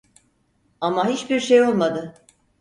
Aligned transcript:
Ama 0.81 1.07
hiçbir 1.07 1.39
şey 1.39 1.61
olmadı. 1.63 2.13